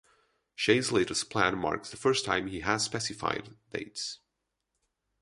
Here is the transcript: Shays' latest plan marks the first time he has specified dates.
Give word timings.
Shays' 0.55 0.91
latest 0.91 1.29
plan 1.29 1.59
marks 1.59 1.91
the 1.91 1.95
first 1.95 2.25
time 2.25 2.47
he 2.47 2.61
has 2.61 2.83
specified 2.83 3.55
dates. 3.71 4.17